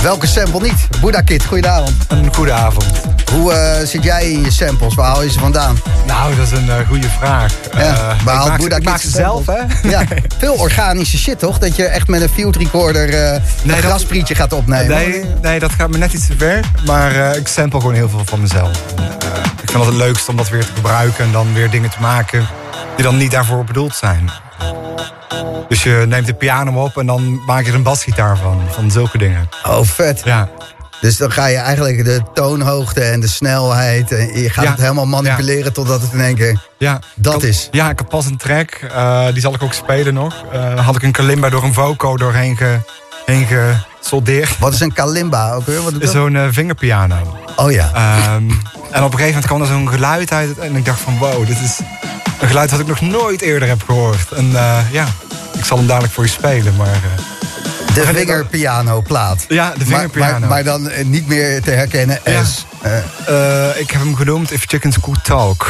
[0.02, 0.88] welke sample niet?
[1.00, 1.92] Buddha Kid, goedenavond.
[2.08, 2.84] Een goede avond.
[3.32, 4.94] Hoe eh, zit jij in je samples?
[4.94, 5.78] Waar haal je ze vandaan?
[6.06, 7.52] Nou, dat is een eh, goede vraag.
[7.72, 9.88] Ja, waar ik haalt Buddha Kid ze zelf, hè?
[9.88, 10.02] Ja,
[10.38, 11.58] veel organische shit, toch?
[11.58, 14.96] Dat je echt met een field recorder een dat- grasprietje gaat opnemen.
[14.96, 16.60] Nee, nee, dat gaat me net iets te ver.
[16.86, 18.70] Maar ik sample gewoon heel veel van mezelf.
[19.62, 22.00] Ik vind het het leukst om dat weer te gebruiken en dan weer dingen te
[22.00, 22.46] maken
[22.96, 24.30] die dan niet daarvoor bedoeld zijn.
[25.74, 28.60] Dus je neemt de piano op en dan maak je er een basgitaar van.
[28.70, 29.48] Van zulke dingen.
[29.66, 30.22] Oh, vet.
[30.24, 30.48] Ja.
[31.00, 34.12] Dus dan ga je eigenlijk de toonhoogte en de snelheid...
[34.12, 34.70] en je gaat Ja.
[34.70, 37.68] het helemaal manipuleren totdat het in één keer Ja, dat is.
[37.70, 38.70] Ja, ik had pas een track.
[38.70, 40.44] eh, die zal ik ook spelen nog.
[40.52, 42.78] Eh, had ik een kalimba door een voco doorheen ge,
[43.26, 44.58] heen gesoldeerd.
[44.58, 45.82] Wat is een kalimba ook weer?
[45.82, 47.38] Wat is zo'n eh, vingerpiano.
[47.56, 47.90] Oh ja.
[47.94, 48.50] Ehm,
[48.90, 50.58] en op een gegeven moment kwam er zo'n geluid uit.
[50.58, 51.78] En ik dacht van wow, dit is
[52.40, 54.32] een geluid wat ik nog nooit eerder heb gehoord.
[54.32, 54.50] En
[54.90, 55.06] ja,
[55.64, 56.76] ik zal hem dadelijk voor je spelen.
[56.76, 59.44] Maar, eh, De vingerpiano plaat.
[59.48, 60.38] Ja, de vingerpiano.
[60.38, 62.38] maar, maar dan eh, niet meer te herkennen Ja.
[62.38, 62.66] als...
[62.82, 65.66] eh, ik heb hem genoemd If Chickens Could Talk.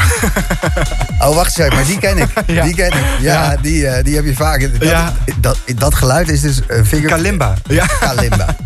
[1.18, 2.28] oh, wacht eens maar die ken ik.
[2.46, 2.62] Ja.
[2.64, 3.04] Die ken ik.
[3.20, 3.56] Ja, Ja.
[3.62, 4.60] Die, die heb je vaak.
[4.60, 5.12] Dat, Ja.
[5.40, 7.08] dat, dat geluid is dus een vinger...
[7.08, 7.54] Kalimba.
[7.68, 7.86] Ja.
[8.00, 8.56] Kalimba.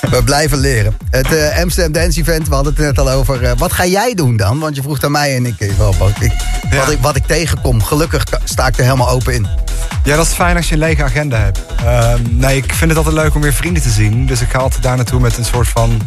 [0.00, 0.96] We blijven leren.
[1.10, 3.44] Het eh, Amsterdam Dance Event, we hadden het net al over.
[3.44, 4.58] eh, wat ga jij doen dan?
[4.58, 6.32] Want je vroeg aan mij en ik, eh, wat, ik,
[6.70, 7.82] wat, ik, wat ik tegenkom.
[7.82, 9.46] Gelukkig sta ik er helemaal open in.
[10.04, 11.60] Ja, dat is fijn als je een lege agenda hebt.
[11.84, 14.26] Ehm, nee, ik vind het altijd leuk om weer vrienden te zien.
[14.26, 16.00] Dus ik ga altijd daar naartoe met een soort van,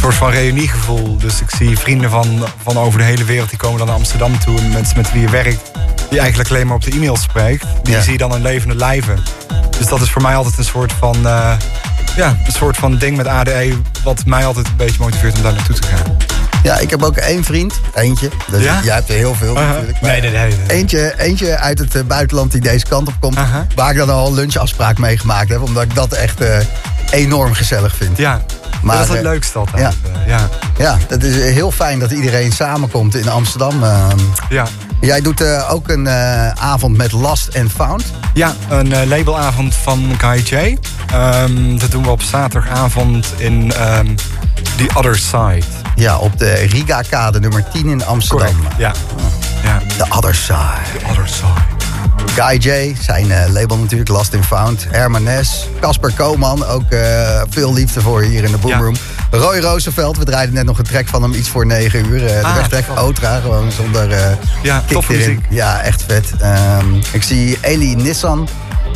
[0.00, 1.16] soort van reuniegevoel.
[1.18, 4.38] Dus ik zie vrienden van, van over de hele wereld die komen dan naar Amsterdam
[4.38, 4.58] toe.
[4.58, 5.70] En mensen met wie je werkt,
[6.10, 7.64] die eigenlijk alleen maar op de e-mail spreekt.
[7.82, 8.00] Die Ja.
[8.00, 9.18] zie je dan in levende lijven.
[9.78, 11.52] Dus dat is voor mij altijd een soort van, eh,
[12.16, 13.72] ja, een soort van ding met ADE...
[14.04, 16.16] wat mij altijd een beetje motiveert om daar naartoe te gaan.
[16.62, 17.80] Ja, ik heb ook één vriend.
[17.94, 18.28] Eentje.
[18.50, 18.80] Dus Ja?
[18.84, 19.68] Jij hebt er heel veel Uh-huh.
[19.68, 20.00] natuurlijk.
[20.00, 20.76] Nee, nee, nee, nee.
[20.78, 23.38] Eentje, eentje uit het eh, buitenland die deze kant op komt.
[23.74, 25.60] Waar ik dan al een lunchafspraak mee gemaakt heb.
[25.62, 26.58] Omdat ik dat echt eh,
[27.10, 28.18] enorm gezellig vind.
[28.18, 28.40] Ja,
[28.86, 29.82] Maar, dat is het eh, leukste altijd.
[29.82, 29.92] ja.
[30.20, 30.48] eh, ja.
[30.78, 33.82] Ja, dat is heel fijn dat iedereen samenkomt in Amsterdam.
[33.82, 34.18] ehm.
[34.48, 34.66] ja.
[35.00, 36.08] Jij doet eh, ook een
[36.58, 38.04] avond met Last and Found.
[38.34, 40.78] Ja, een labelavond van Kai J.
[41.06, 44.14] Ehm, dat doen we op zaterdagavond in ehm
[44.76, 45.66] The Other Side.
[45.94, 48.56] Ja, op de Riga-kade nummer 10 in Amsterdam.
[48.78, 48.92] Ja.
[49.62, 49.82] ja.
[49.96, 50.98] The Other Side.
[50.98, 51.75] The Other Side.
[52.34, 54.86] Guy J, zijn eh, label natuurlijk, Last and Found.
[54.90, 58.94] Herman Ness, Casper Koman, ook eh, veel liefde voor hier in de Boomroom.
[59.30, 62.26] Roy Roosevelt, we draaiden net nog een track van hem, iets voor 9 uur.
[62.26, 62.84] eh, de Ah, wegtrek.
[63.00, 64.08] Otra, gewoon zonder
[64.62, 65.44] Ja, kick erin.
[65.50, 66.32] Ja, echt vet.
[66.40, 68.48] Ehm, ik zie Eli Nissan,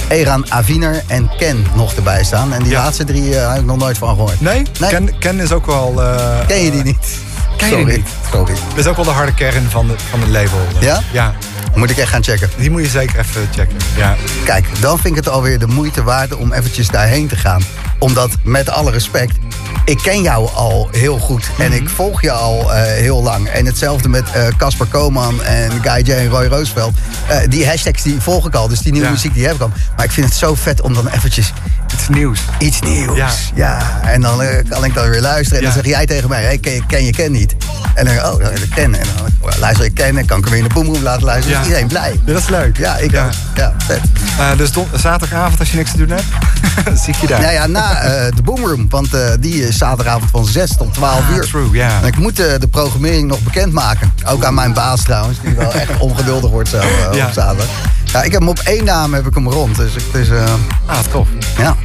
[0.09, 2.53] Eran Aviner en Ken nog erbij staan.
[2.53, 4.41] En die laatste drie heb ik nog nooit van gehoord.
[4.41, 4.63] Nee?
[4.91, 6.03] Ken, Ken is ook wel...
[6.47, 7.19] Ken je die niet?
[7.61, 7.95] Ken Sorry.
[7.97, 8.07] niet?
[8.33, 8.55] Sorry.
[8.69, 10.59] Dat is ook wel de harde kern van, de, van het label.
[10.79, 11.01] Ja?
[11.13, 11.35] Ja.
[11.75, 12.51] Moet ik echt gaan checken.
[12.57, 13.77] Die moet je zeker even checken.
[13.97, 14.17] Ja.
[14.45, 17.63] Kijk, dan vind ik het alweer de moeite waard om eventjes daarheen te gaan.
[17.99, 19.37] Omdat, met alle respect,
[19.85, 21.51] ik ken jou al heel goed.
[21.59, 23.49] En ik volg je al eh, heel lang.
[23.49, 26.95] En hetzelfde met eh, Casper Koman en Guy J en Roy Roosevelt.
[27.29, 29.13] Eh, die hashtags die volg ik al, dus die nieuwe Ja.
[29.13, 29.71] muziek die heb ik al.
[29.97, 31.53] Maar ik vind het zo vet om dan eventjes...
[32.01, 32.41] Iets nieuws.
[32.59, 33.17] Iets nieuws.
[33.17, 33.29] Ja.
[33.55, 34.01] Ja.
[34.05, 35.59] En dan eh, kan ik dan weer luisteren.
[35.59, 37.57] En dan zeg jij tegen mij, hey, ken, je, ken je Ken niet?
[37.95, 38.95] En dan oh, ik ken.
[38.95, 41.53] En dan luister ik Ken en kan ik hem weer in de boomroom laten luisteren.
[41.57, 41.61] Ja.
[41.61, 42.21] Is iedereen blij.
[42.25, 42.77] Dat is leuk.
[42.77, 43.25] Ja, ik Ja.
[43.25, 43.33] ook.
[43.55, 44.01] Ja, vet.
[44.39, 46.25] Eh, dus zaterdagavond, als je niks te doen hebt,
[47.03, 47.41] zie ik je daar.
[47.41, 48.87] Ja, ja, na eh, de Boomroom.
[48.89, 49.09] Want
[49.41, 51.43] die is zaterdagavond van 6 tot 12 Ah, uur.
[51.47, 52.01] true, ja.
[52.01, 54.13] En ik moet de programmering nog bekendmaken.
[54.27, 57.67] Ook aan mijn baas trouwens, die wel echt ongeduldig wordt zo op zaterdag.
[58.13, 59.77] Ja, ik heb hem op één naam heb ik hem rond.
[59.77, 60.29] Dus het is...
[60.31, 60.45] eh,
[60.87, 61.29] Ah, tof.
[61.59, 61.77] ja,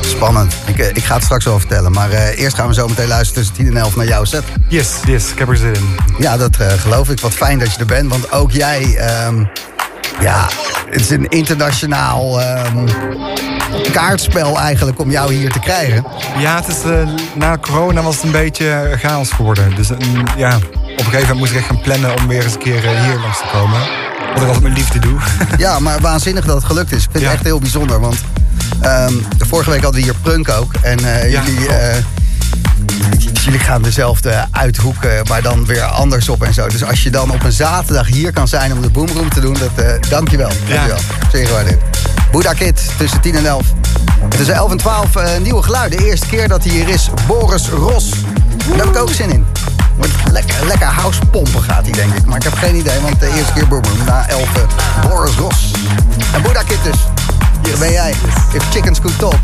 [0.00, 0.54] spannend.
[0.66, 1.92] Ik, eh, ik ga het straks wel vertellen.
[1.92, 4.42] Maar eh, eerst gaan we zo meteen luisteren tussen 10 en 11 naar jouw set.
[4.68, 5.96] Yes, yes, ik heb er zin in.
[6.18, 7.20] Ja, dat geloof ik.
[7.20, 8.10] Wat fijn dat je er bent.
[8.10, 8.96] Want ook jij...
[8.96, 9.44] ehm,
[10.20, 10.48] ja,
[10.90, 12.86] het is een internationaal ehm,
[13.92, 16.06] kaartspel eigenlijk om jou hier te krijgen.
[16.38, 16.76] Ja, het is,
[17.34, 19.74] na corona was het een beetje chaos geworden.
[19.74, 20.62] Dus een, ja, op
[20.98, 23.38] een gegeven moment moest ik echt gaan plannen om weer eens een keer hier langs
[23.38, 23.80] te komen.
[24.32, 25.18] Wat ik altijd met liefde doe.
[25.58, 27.02] Ja, maar waanzinnig dat het gelukt is.
[27.04, 27.28] Ik vind Ja.
[27.28, 28.00] het echt heel bijzonder.
[28.00, 28.16] Want
[28.80, 30.72] ehm, de vorige week hadden we hier Prunk ook.
[30.82, 31.72] En eh, Ja, jullie, klopt.
[31.80, 31.94] eh,
[33.44, 36.68] jullie gaan dezelfde uithoeken, maar dan weer anders op en zo.
[36.68, 39.54] Dus als je dan op een zaterdag hier kan zijn om de Boomroom te doen,
[39.54, 40.50] dat, eh dankjewel.
[40.68, 40.98] Dankjewel.
[41.32, 41.80] Zeer gewaardeerd.
[42.32, 43.64] Buddha Kid tussen 10 en 11.
[44.28, 45.98] Tussen 11 en 12 eh, nieuwe geluiden.
[45.98, 48.10] De eerste keer dat hij hier is, Boris Ros.
[48.68, 49.46] Daar heb ik ook zin in.
[50.32, 52.26] Lekker, lekker housepompen gaat hij, denk ik.
[52.26, 54.04] Maar ik heb geen idee, want de eerste keer Boomroom.
[54.06, 55.70] Na 11 eh, Boris Ros.
[56.32, 56.98] En Buddha Kid dus.
[57.62, 58.14] Hier ben jij.
[58.52, 59.34] If chickens could talk.